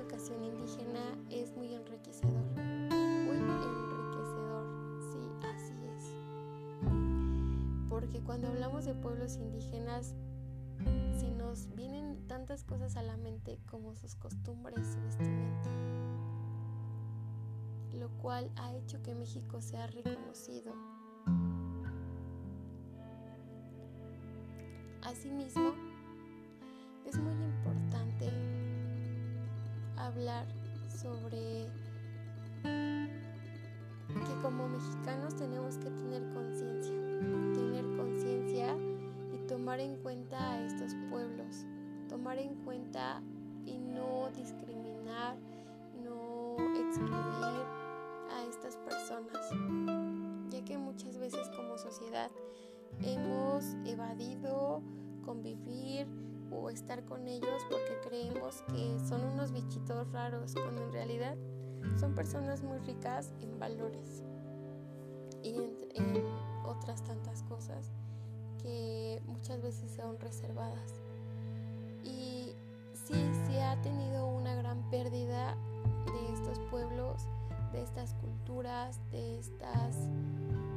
cuando 8.25 8.47
hablamos 8.47 8.85
de 8.85 8.93
pueblos 8.93 9.35
indígenas, 9.35 10.15
si 11.19 11.29
nos 11.31 11.73
vienen 11.75 12.25
tantas 12.27 12.63
cosas 12.63 12.95
a 12.95 13.03
la 13.03 13.17
mente 13.17 13.59
como 13.69 13.95
sus 13.95 14.15
costumbres, 14.15 14.87
su 14.87 15.01
vestimenta, 15.01 15.69
lo 17.93 18.09
cual 18.21 18.49
ha 18.55 18.73
hecho 18.73 19.01
que 19.01 19.13
México 19.13 19.61
sea 19.61 19.87
reconocido. 19.87 20.73
Asimismo, 25.01 25.73
es 27.05 27.19
muy 27.19 27.33
importante 27.33 28.29
hablar 29.97 30.47
sobre 30.87 31.67
que 32.63 34.41
como 34.41 34.69
mexicanos 34.69 35.35
tenemos 35.35 35.77
que 35.77 35.89
tener 35.89 36.23
conciencia 36.33 36.92
tomar 39.63 39.79
en 39.79 39.95
cuenta 39.95 40.51
a 40.51 40.65
estos 40.65 40.93
pueblos, 41.09 41.65
tomar 42.09 42.37
en 42.37 42.53
cuenta 42.65 43.23
y 43.63 43.79
no 43.79 44.29
discriminar, 44.35 45.37
no 46.03 46.57
excluir 46.75 47.63
a 48.29 48.43
estas 48.49 48.75
personas, 48.75 49.51
ya 50.49 50.65
que 50.65 50.77
muchas 50.77 51.17
veces 51.17 51.49
como 51.55 51.77
sociedad 51.77 52.29
hemos 53.03 53.63
evadido 53.85 54.81
convivir 55.23 56.07
o 56.51 56.69
estar 56.69 57.05
con 57.05 57.25
ellos 57.29 57.65
porque 57.69 58.09
creemos 58.09 58.63
que 58.63 58.99
son 59.07 59.23
unos 59.23 59.53
bichitos 59.53 60.11
raros, 60.11 60.55
cuando 60.55 60.83
en 60.83 60.91
realidad 60.91 61.37
son 62.01 62.13
personas 62.15 62.63
muy 62.63 62.79
ricas 62.79 63.31
en 63.39 63.57
valores 63.57 64.25
y 65.41 65.55
en, 65.95 66.43
otras 66.65 67.03
tantas 67.03 67.43
cosas 67.43 67.91
que 68.63 69.21
muchas 69.27 69.61
veces 69.61 69.91
son 69.91 70.17
reservadas. 70.19 71.01
Y 72.03 72.53
sí, 72.93 73.13
se 73.47 73.61
ha 73.61 73.79
tenido 73.81 74.27
una 74.27 74.55
gran 74.55 74.89
pérdida 74.89 75.55
de 76.05 76.33
estos 76.33 76.59
pueblos, 76.71 77.21
de 77.73 77.83
estas 77.83 78.13
culturas, 78.15 78.99
de 79.11 79.39
estas, 79.39 79.97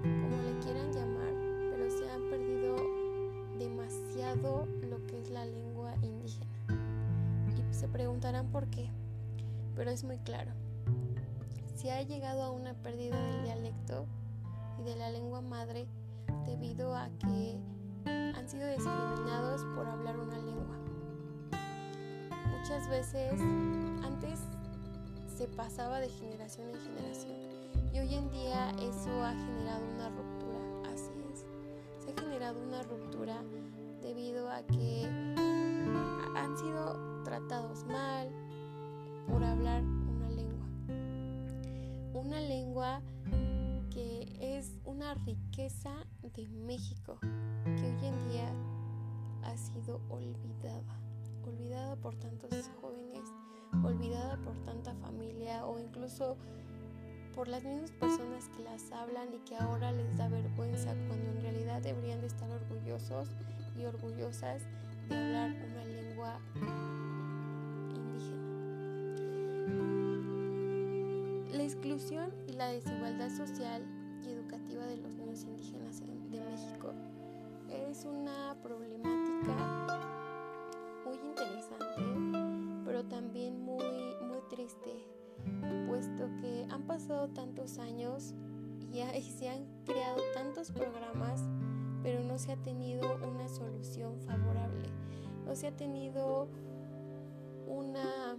como 0.02 0.42
le 0.42 0.58
quieran 0.58 0.92
llamar, 0.92 1.32
pero 1.70 1.90
se 1.90 2.10
han 2.10 2.28
perdido 2.28 2.76
demasiado 3.58 4.66
lo 4.82 5.06
que 5.06 5.20
es 5.20 5.30
la 5.30 5.44
lengua 5.46 5.94
indígena. 6.02 6.46
Y 7.56 7.74
se 7.74 7.88
preguntarán 7.88 8.48
por 8.48 8.66
qué, 8.66 8.90
pero 9.76 9.90
es 9.90 10.04
muy 10.04 10.18
claro. 10.18 10.50
Se 11.76 11.92
ha 11.92 12.02
llegado 12.02 12.42
a 12.42 12.50
una 12.50 12.74
pérdida 12.74 13.16
del 13.20 13.44
dialecto 13.44 14.06
y 14.80 14.82
de 14.82 14.96
la 14.96 15.10
lengua 15.10 15.40
madre 15.40 15.86
debido 16.46 16.94
a 16.94 17.08
que 17.18 17.58
han 18.46 18.50
sido 18.50 18.68
discriminados 18.68 19.64
por 19.74 19.88
hablar 19.88 20.16
una 20.20 20.38
lengua. 20.38 20.76
Muchas 22.56 22.88
veces 22.88 23.32
antes 24.04 24.38
se 25.36 25.48
pasaba 25.48 25.98
de 25.98 26.08
generación 26.08 26.68
en 26.70 26.80
generación 26.80 27.34
y 27.92 27.98
hoy 27.98 28.14
en 28.14 28.30
día 28.30 28.70
eso 28.78 29.24
ha 29.24 29.32
generado 29.32 29.84
una 29.96 30.10
ruptura, 30.10 30.92
así 30.94 31.10
es. 31.32 31.44
Se 32.04 32.12
ha 32.12 32.22
generado 32.22 32.62
una 32.62 32.84
ruptura 32.84 33.42
debido 34.00 34.48
a 34.48 34.62
que 34.62 35.06
han 36.36 36.56
sido 36.56 37.24
tratados 37.24 37.84
mal 37.86 38.30
por 39.26 39.42
hablar 39.42 39.82
una 39.82 40.30
lengua. 40.30 40.68
una 42.14 42.40
lengua 42.40 43.02
que 43.90 44.28
es 44.38 44.78
una 44.84 45.14
riqueza 45.14 45.90
de 46.22 46.46
México, 46.48 47.18
que 47.76 47.82
hoy 47.82 48.06
en 48.06 48.28
día 48.30 48.50
ha 49.42 49.56
sido 49.56 50.00
olvidada, 50.08 50.98
olvidada 51.44 51.96
por 51.96 52.14
tantos 52.16 52.70
jóvenes, 52.80 53.30
olvidada 53.84 54.38
por 54.38 54.56
tanta 54.64 54.94
familia 54.94 55.66
o 55.66 55.78
incluso 55.78 56.38
por 57.34 57.48
las 57.48 57.62
mismas 57.64 57.90
personas 57.92 58.48
que 58.56 58.62
las 58.62 58.90
hablan 58.92 59.34
y 59.34 59.38
que 59.40 59.56
ahora 59.56 59.92
les 59.92 60.16
da 60.16 60.28
vergüenza 60.28 60.94
cuando 61.06 61.30
en 61.32 61.42
realidad 61.42 61.82
deberían 61.82 62.22
de 62.22 62.28
estar 62.28 62.50
orgullosos 62.50 63.28
y 63.78 63.84
orgullosas 63.84 64.62
de 65.10 65.16
hablar 65.16 65.50
una 65.50 65.84
lengua 65.84 66.40
indígena. 67.94 68.46
La 71.52 71.62
exclusión 71.62 72.32
y 72.48 72.52
la 72.52 72.68
desigualdad 72.68 73.28
social 73.28 73.82
y 74.24 74.30
educativa 74.30 74.86
de 74.86 74.96
los 74.96 75.12
niños 75.12 75.44
indígenas 75.44 76.00
de 76.30 76.40
México 76.40 76.94
es 77.76 78.04
una 78.04 78.56
problemática 78.62 80.00
muy 81.04 81.16
interesante, 81.16 82.82
pero 82.84 83.04
también 83.04 83.60
muy, 83.64 84.16
muy 84.22 84.40
triste 84.48 85.04
puesto 85.86 86.28
que 86.40 86.66
han 86.70 86.82
pasado 86.82 87.28
tantos 87.28 87.78
años 87.78 88.34
y, 88.92 89.02
se 89.22 89.48
han 89.48 89.66
creado 89.84 90.20
tantos 90.34 90.70
programas, 90.70 91.42
pero 92.02 92.22
no 92.22 92.38
se 92.38 92.52
ha 92.52 92.56
tenido 92.56 93.16
una 93.16 93.48
solución 93.48 94.18
favorable, 94.20 94.88
no 95.44 95.54
se 95.54 95.66
ha 95.66 95.76
tenido 95.76 96.48
una, 97.66 98.36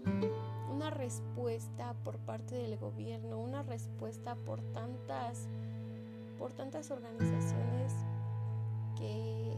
una 0.71 0.89
respuesta 0.89 1.93
por 2.03 2.17
parte 2.19 2.55
del 2.55 2.77
gobierno, 2.77 3.39
una 3.39 3.61
respuesta 3.63 4.35
por 4.35 4.61
tantas, 4.73 5.47
por 6.39 6.53
tantas 6.53 6.89
organizaciones 6.91 7.93
que, 8.97 9.57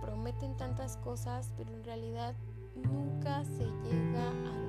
prometen 0.00 0.56
tantas 0.56 0.96
cosas, 0.98 1.50
pero 1.56 1.74
en 1.74 1.82
realidad 1.82 2.34
nunca 2.76 3.44
se 3.44 3.64
llega 3.82 4.28
a 4.28 4.60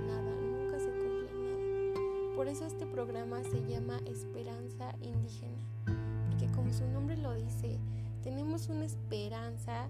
por 2.42 2.48
eso 2.48 2.66
este 2.66 2.88
programa 2.88 3.44
se 3.44 3.64
llama 3.68 4.00
Esperanza 4.08 4.96
Indígena, 5.00 5.62
porque 6.28 6.48
como 6.56 6.74
su 6.74 6.88
nombre 6.88 7.16
lo 7.16 7.36
dice, 7.36 7.78
tenemos 8.24 8.68
una 8.68 8.86
esperanza 8.86 9.90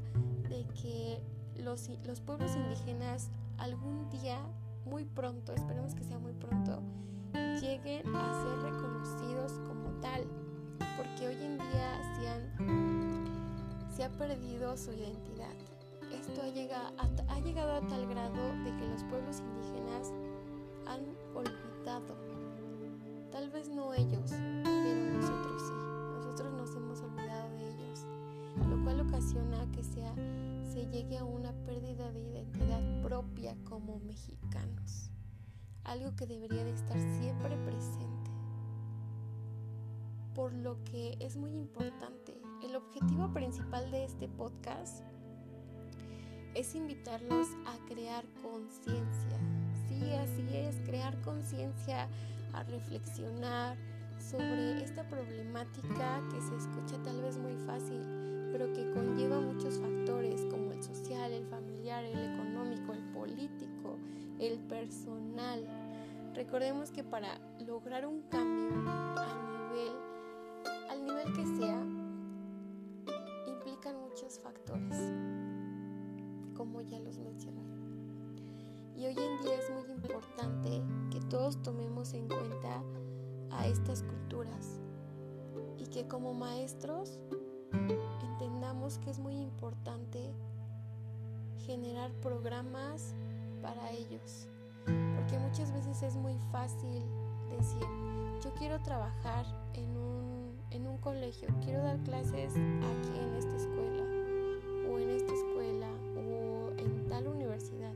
de 0.49 0.65
que 0.81 1.21
los, 1.55 1.89
los 2.03 2.19
pueblos 2.19 2.53
indígenas 2.57 3.29
algún 3.57 4.09
día, 4.09 4.37
muy 4.83 5.05
pronto, 5.05 5.53
esperemos 5.53 5.95
que 5.95 6.03
sea 6.03 6.19
muy 6.19 6.33
pronto, 6.33 6.81
lleguen 7.61 8.13
a 8.13 8.43
ser 8.43 8.57
reconocidos 8.63 8.80
perdido 14.21 14.77
su 14.77 14.93
identidad. 14.93 15.55
Esto 16.13 16.43
ha 16.43 16.49
llegado, 16.49 16.93
a 16.99 17.81
tal 17.87 18.07
grado 18.07 18.63
de 18.63 18.77
que 18.77 18.87
los 18.87 19.03
pueblos 19.05 19.39
indígenas 19.39 20.13
han 20.85 21.01
olvidado 21.33 22.15
Tal 23.31 23.49
vez 23.49 23.67
no 23.69 23.95
ellos, 23.95 24.29
pero 24.29 25.17
nosotros 25.17 25.61
sí. 25.63 25.73
Nosotros 26.13 26.53
nos 26.53 26.75
hemos 26.75 27.01
olvidado 27.01 27.49
de 27.57 27.67
ellos, 27.67 28.05
lo 28.69 28.83
cual 28.83 28.99
ocasiona 28.99 29.65
que 29.71 29.83
se 29.83 30.85
llegue 30.91 31.17
a 31.17 31.23
una 31.23 31.51
pérdida 31.65 32.11
de 32.11 32.19
identidad 32.19 33.01
propia 33.01 33.55
como 33.63 33.99
mexicanos. 34.01 35.09
Algo 35.83 36.15
que 36.15 36.27
debería 36.27 36.63
de 36.63 36.73
estar 36.73 36.99
siempre 37.19 37.57
presente. 37.65 38.29
Por 40.35 40.53
lo 40.53 40.83
que 40.83 41.17
es 41.19 41.37
muy 41.37 41.53
importante, 41.53 42.39
el 42.63 42.75
objetivo 42.75 43.33
principal 43.33 43.89
de 43.91 44.05
este 44.05 44.27
podcast 44.27 45.03
es 46.53 46.75
invitarlos 46.75 47.47
a 47.65 47.77
crear 47.87 48.23
conciencia. 48.41 49.39
Sí, 49.87 50.13
así 50.13 50.45
es, 50.55 50.75
crear 50.85 51.19
conciencia 51.21 52.07
a 52.53 52.63
reflexionar 52.63 53.77
sobre 54.19 54.83
esta 54.83 55.07
problemática 55.07 56.21
que 56.29 56.41
se 56.41 56.55
escucha 56.57 57.01
tal 57.03 57.21
vez 57.21 57.37
muy 57.37 57.55
fácil, 57.65 58.01
pero 58.51 58.71
que 58.73 58.91
conlleva 58.91 59.39
muchos 59.39 59.79
factores 59.79 60.45
como 60.45 60.71
el 60.71 60.83
social, 60.83 61.31
el 61.31 61.47
familiar, 61.47 62.03
el 62.03 62.33
económico, 62.33 62.93
el 62.93 63.03
político, 63.11 63.97
el 64.39 64.59
personal. 64.59 65.65
Recordemos 66.35 66.91
que 66.91 67.03
para 67.03 67.39
lograr 67.65 68.05
un 68.05 68.21
cambio 68.23 68.71
a 68.87 69.69
nivel, 69.69 69.93
al 70.89 71.05
nivel 71.05 71.33
que 71.33 71.59
sea, 71.59 72.00
ya 76.89 76.99
los 76.99 77.17
mencioné. 77.17 77.61
Y 78.95 79.05
hoy 79.05 79.15
en 79.17 79.41
día 79.41 79.55
es 79.55 79.69
muy 79.71 79.91
importante 79.91 80.81
que 81.11 81.19
todos 81.29 81.61
tomemos 81.61 82.13
en 82.13 82.27
cuenta 82.27 82.83
a 83.51 83.67
estas 83.67 84.03
culturas 84.03 84.79
y 85.77 85.87
que 85.87 86.07
como 86.07 86.33
maestros 86.33 87.19
entendamos 88.21 88.97
que 88.99 89.09
es 89.09 89.19
muy 89.19 89.35
importante 89.35 90.33
generar 91.65 92.11
programas 92.21 93.15
para 93.61 93.91
ellos. 93.91 94.47
Porque 94.85 95.37
muchas 95.39 95.71
veces 95.71 96.03
es 96.03 96.15
muy 96.15 96.37
fácil 96.51 97.03
decir, 97.49 97.87
yo 98.43 98.53
quiero 98.57 98.81
trabajar 98.81 99.45
en 99.73 99.97
un, 99.97 100.57
en 100.71 100.87
un 100.87 100.97
colegio, 100.97 101.47
quiero 101.63 101.83
dar 101.83 101.99
clases 102.03 102.53
aquí 102.53 103.19
en 103.19 103.35
esta 103.35 103.55
escuela 103.55 104.03
o 104.91 104.97
en 104.97 105.09
esta 105.11 105.33
escuela 105.33 105.87
en 106.81 107.07
tal 107.07 107.27
universidad 107.27 107.93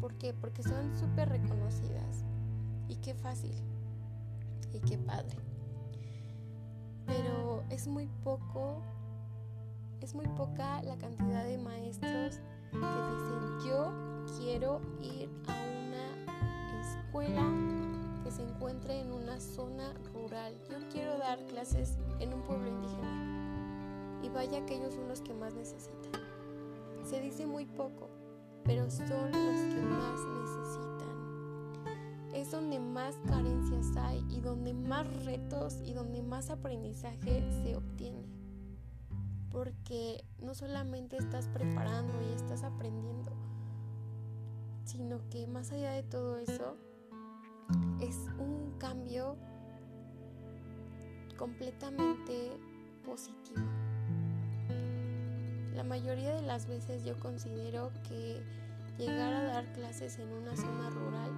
¿Por 0.00 0.14
qué? 0.14 0.32
Porque 0.34 0.62
son 0.62 0.96
súper 0.96 1.28
reconocidas. 1.28 2.24
Y 2.88 2.96
qué 2.96 3.14
fácil. 3.14 3.54
Y 4.72 4.80
qué 4.80 4.98
padre. 4.98 5.36
Pero 7.06 7.62
es 7.70 7.86
muy 7.86 8.08
poco, 8.22 8.82
es 10.00 10.14
muy 10.14 10.26
poca 10.28 10.82
la 10.82 10.96
cantidad 10.98 11.44
de 11.44 11.58
maestros 11.58 12.40
que 12.70 12.78
dicen 12.78 13.60
yo 13.64 13.92
quiero 14.38 14.80
ir 15.00 15.30
a 15.46 15.52
una 15.52 16.80
escuela 16.80 17.44
que 18.24 18.30
se 18.30 18.42
encuentre 18.42 19.00
en 19.00 19.12
una 19.12 19.40
zona 19.40 19.94
rural. 20.12 20.54
Yo 20.68 20.76
quiero 20.90 21.16
dar 21.18 21.38
clases 21.46 21.96
en 22.18 22.34
un 22.34 22.42
pueblo 22.42 22.68
indígena. 22.68 24.20
Y 24.22 24.28
vaya 24.28 24.66
que 24.66 24.76
ellos 24.76 24.94
son 24.94 25.08
los 25.08 25.20
que 25.20 25.32
más 25.32 25.54
necesitan. 25.54 26.25
Se 27.06 27.20
dice 27.20 27.46
muy 27.46 27.64
poco 27.66 28.10
pero 28.66 28.90
son 28.90 29.30
los 29.30 29.74
que 29.74 29.80
más 29.80 30.20
necesitan. 30.40 31.06
Es 32.34 32.50
donde 32.50 32.80
más 32.80 33.14
carencias 33.26 33.96
hay 33.96 34.24
y 34.28 34.40
donde 34.40 34.74
más 34.74 35.06
retos 35.24 35.80
y 35.84 35.92
donde 35.92 36.20
más 36.22 36.50
aprendizaje 36.50 37.48
se 37.62 37.76
obtiene. 37.76 38.26
Porque 39.50 40.24
no 40.40 40.54
solamente 40.54 41.16
estás 41.16 41.48
preparando 41.48 42.12
y 42.22 42.34
estás 42.34 42.64
aprendiendo, 42.64 43.32
sino 44.84 45.20
que 45.30 45.46
más 45.46 45.70
allá 45.70 45.92
de 45.92 46.02
todo 46.02 46.36
eso, 46.38 46.76
es 48.00 48.16
un 48.38 48.76
cambio 48.78 49.36
completamente 51.38 52.50
positivo. 53.04 53.85
La 55.76 55.84
mayoría 55.84 56.34
de 56.34 56.40
las 56.40 56.66
veces 56.66 57.04
yo 57.04 57.20
considero 57.20 57.90
que 58.08 58.40
llegar 58.96 59.30
a 59.34 59.42
dar 59.42 59.72
clases 59.74 60.18
en 60.18 60.32
una 60.32 60.56
zona 60.56 60.88
rural 60.88 61.30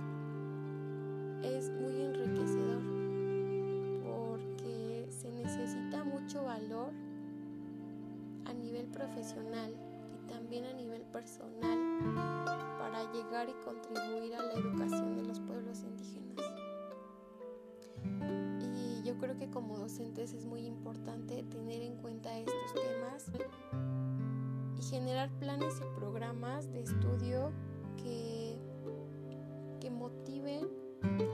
es 1.42 1.68
muy 1.70 2.02
enriquecedor 2.02 2.80
porque 4.04 5.08
se 5.10 5.32
necesita 5.32 6.04
mucho 6.04 6.44
valor 6.44 6.92
a 8.44 8.52
nivel 8.52 8.86
profesional 8.86 9.74
y 10.14 10.28
también 10.28 10.66
a 10.66 10.72
nivel 10.72 11.02
personal 11.02 11.78
para 12.78 13.12
llegar 13.12 13.48
y 13.48 13.54
contribuir 13.64 14.36
a 14.36 14.42
la 14.44 14.52
educación 14.52 15.16
de 15.16 15.24
los 15.24 15.40
pueblos 15.40 15.80
indígenas. 15.82 16.46
Y 18.62 19.02
yo 19.02 19.18
creo 19.18 19.36
que 19.36 19.50
como 19.50 19.78
docentes 19.78 20.32
es 20.32 20.44
muy 20.44 20.64
importante 20.64 21.42
tener 21.42 21.82
en 21.82 21.96
cuenta 21.96 22.38
estos 22.38 22.72
temas 22.74 23.32
y 24.78 24.82
generar 24.82 25.30
planes 25.38 25.74
y 25.80 25.98
programas 25.98 26.72
de 26.72 26.82
estudio 26.82 27.50
que, 27.96 28.58
que 29.80 29.90
motiven 29.90 30.68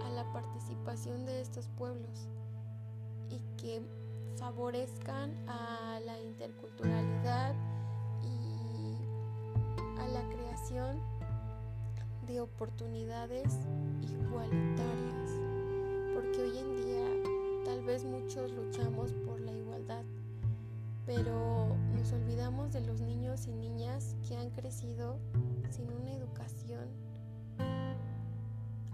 a 0.04 0.11
la 0.11 0.33
participación 0.33 1.26
de 1.26 1.40
estos 1.40 1.68
pueblos 1.68 2.28
y 3.30 3.40
que 3.61 3.83
favorezcan 4.37 5.33
a 5.48 6.00
la 6.04 6.20
interculturalidad 6.20 7.54
y 8.22 8.96
a 10.00 10.09
la 10.09 10.28
creación 10.28 11.00
de 12.26 12.40
oportunidades 12.40 13.54
igualitarias, 14.02 15.30
porque 16.14 16.42
hoy 16.42 16.59
en 16.59 16.76
día 16.76 17.64
tal 17.64 17.83
vez 17.85 18.04
muchos 18.04 18.50
luchamos 18.52 19.12
por 19.26 19.40
la 19.40 19.52
igualdad, 19.52 20.04
pero 21.07 21.76
nos 21.94 22.12
olvidamos 22.12 22.72
de 22.72 22.80
los 22.80 23.00
y 23.35 23.53
niñas 23.53 24.14
que 24.29 24.37
han 24.37 24.51
crecido 24.51 25.18
sin 25.68 25.92
una 25.92 26.12
educación 26.12 26.88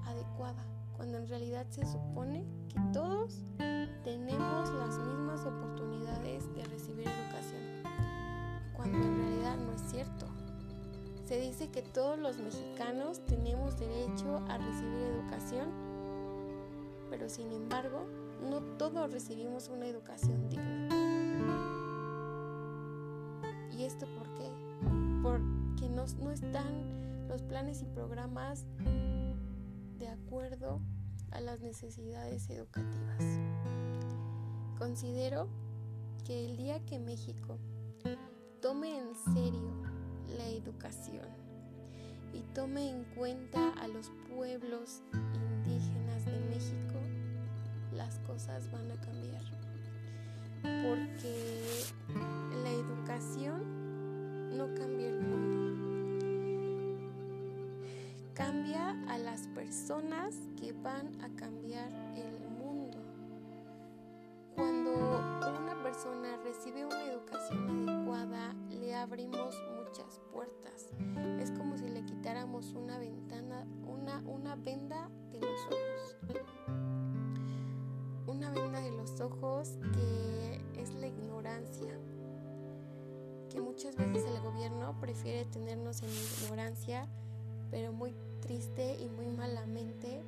adecuada, 0.07 0.64
cuando 0.96 1.18
en 1.18 1.29
realidad 1.29 1.66
se 1.68 1.85
supone 1.85 2.46
que 2.70 2.81
todos 2.94 3.44
tenemos 4.03 4.72
las 4.72 4.98
mismas 4.98 5.44
oportunidades 5.44 6.53
de 6.55 6.64
recibir 6.64 7.07
educación, 7.07 7.61
cuando 8.74 8.96
en 8.96 9.18
realidad 9.18 9.57
no 9.59 9.74
es 9.74 9.83
cierto. 9.90 10.26
Se 11.26 11.38
dice 11.38 11.68
que 11.70 11.83
todos 11.83 12.18
los 12.18 12.38
mexicanos 12.38 13.20
tenemos 13.26 13.79
derecho 13.79 14.38
a 14.48 14.57
recibir 14.57 15.03
educación, 15.03 15.68
pero 17.11 17.29
sin 17.29 17.53
embargo, 17.53 18.07
no 18.48 18.62
todos 18.79 19.12
recibimos 19.12 19.68
una 19.68 19.87
educación 19.87 20.48
digna. 20.48 20.88
¿Y 23.81 23.85
esto 23.85 24.07
por 24.18 24.29
porque 25.22 25.88
no, 25.88 26.04
no 26.20 26.30
están 26.30 27.28
los 27.28 27.42
planes 27.42 27.83
y 27.83 27.85
programas 27.87 28.64
de 29.98 30.09
acuerdo 30.09 30.80
a 31.30 31.40
las 31.40 31.61
necesidades 31.61 32.48
educativas. 32.50 33.24
Considero 34.78 35.48
que 36.24 36.46
el 36.46 36.56
día 36.56 36.85
que 36.87 36.98
México 36.98 37.59
tome 38.61 38.98
en 38.98 39.14
serio 39.35 39.83
la 40.37 40.48
educación 40.48 41.28
y 42.33 42.40
tome 42.54 42.88
en 42.88 43.04
cuenta 43.16 43.72
a 43.80 43.88
los 43.88 44.11
pueblos 44.35 45.02
indígenas 45.12 46.24
de 46.24 46.38
México, 46.48 46.98
las 47.92 48.18
cosas 48.20 48.70
van 48.70 48.90
a 48.90 49.00
cambiar. 49.00 49.42
Porque 50.62 51.85
la 52.62 52.70
educación 52.70 53.89
no 54.50 54.74
cambia 54.74 55.08
el 55.08 55.20
mundo. 55.20 55.70
Cambia 58.34 58.96
a 59.08 59.18
las 59.18 59.46
personas 59.48 60.36
que 60.58 60.72
van 60.72 61.20
a 61.22 61.28
cambiar 61.36 61.90
el 62.16 62.48
mundo. 62.48 62.98
Cuando 64.54 64.92
una 64.92 65.82
persona 65.82 66.36
recibe 66.44 66.84
una 66.84 67.04
educación 67.04 67.88
adecuada, 67.88 68.54
le 68.70 68.94
abrimos 68.94 69.54
muchas 69.84 70.20
puertas. 70.32 70.90
Es 71.38 71.50
como 71.52 71.76
si 71.76 71.88
le 71.88 72.04
quitáramos 72.04 72.72
una 72.72 72.98
ventana, 72.98 73.66
una, 73.86 74.18
una 74.26 74.56
venda 74.56 75.10
de 75.32 75.40
los 75.40 75.60
ojos. 75.66 76.16
Una 78.26 78.50
venda 78.50 78.80
de 78.80 78.90
los 78.92 79.20
ojos 79.20 79.78
que 79.92 80.60
es 80.80 80.94
la 80.94 81.06
ignorancia. 81.06 81.98
Que 83.50 83.60
muchas 83.60 83.96
veces 83.96 84.24
el 84.24 84.40
gobierno 84.42 84.94
prefiere 85.00 85.44
tenernos 85.46 86.02
en 86.02 86.08
ignorancia, 86.08 87.06
pero 87.70 87.92
muy 87.92 88.14
triste 88.40 88.96
y 89.00 89.08
muy 89.08 89.26
malamente, 89.26 90.22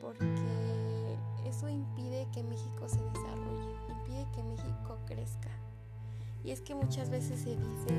porque 0.00 1.16
eso 1.46 1.68
impide 1.68 2.26
que 2.32 2.42
México 2.42 2.88
se 2.88 3.00
desarrolle, 3.00 3.74
impide 3.88 4.26
que 4.34 4.42
México 4.42 4.98
crezca. 5.06 5.50
Y 6.44 6.50
es 6.50 6.60
que 6.60 6.74
muchas 6.74 7.10
veces 7.10 7.40
se 7.40 7.50
dice 7.50 7.94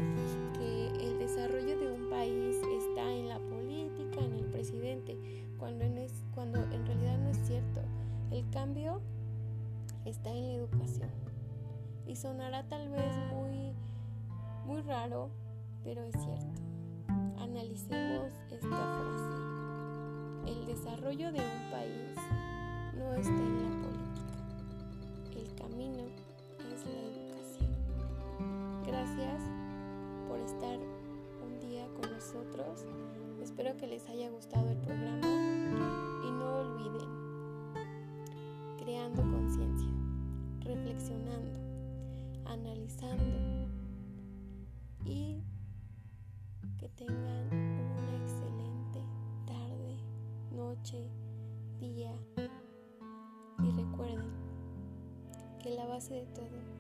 que 0.58 0.88
el 0.88 1.20
desarrollo 1.20 1.78
de 1.78 1.92
un 1.92 2.10
país 2.10 2.58
está 2.84 3.12
en 3.12 3.28
la 3.28 3.40
política, 3.40 4.20
en 4.20 4.34
el 4.34 4.46
presidente, 4.46 5.18
cuando 5.58 5.84
en, 5.84 5.98
es, 5.98 6.14
cuando 6.34 6.60
en 6.60 6.86
realidad 6.86 7.18
no 7.18 7.30
es 7.30 7.38
cierto. 7.46 7.82
El 8.32 8.50
cambio 8.50 9.02
está 10.06 10.32
en 10.32 10.48
la 10.48 10.54
educación. 10.54 11.10
Y 12.08 12.16
sonará 12.16 12.68
tal 12.68 12.90
vez 12.90 13.12
muy, 13.34 13.74
muy 14.70 14.82
raro, 14.84 15.32
pero 15.84 16.04
es 16.04 16.14
cierto. 16.14 16.62
Analicemos 17.40 18.32
esta 18.52 18.68
frase. 18.68 19.40
El 20.46 20.66
desarrollo 20.68 21.32
de 21.32 21.40
un 21.40 21.72
país 21.72 22.16
no 22.96 23.16
está 23.16 23.32
en 23.32 23.64
la 23.64 23.70
política. 23.82 24.36
El 25.36 25.56
camino 25.56 26.04
es 26.72 26.86
la 26.86 27.02
educación. 27.02 27.72
Gracias 28.86 29.42
por 30.28 30.40
estar 30.40 30.78
un 31.44 31.60
día 31.60 31.88
con 32.00 32.12
nosotros. 32.12 32.86
Espero 33.42 33.76
que 33.76 33.88
les 33.88 34.08
haya 34.08 34.30
gustado 34.30 34.70
el 34.70 34.78
programa 34.78 35.28
y 36.28 36.32
no 36.32 36.58
olviden 36.60 37.10
creando 38.78 39.24
conciencia, 39.24 39.90
reflexionando, 40.64 41.60
analizando 42.46 43.59
y 45.10 45.44
que 46.78 46.88
tengan 46.90 47.48
una 47.52 48.16
excelente 48.18 49.04
tarde, 49.46 49.98
noche, 50.52 51.10
día. 51.80 52.14
Y 53.64 53.72
recuerden 53.72 54.32
que 55.62 55.72
la 55.72 55.86
base 55.86 56.14
de 56.14 56.26
todo 56.28 56.79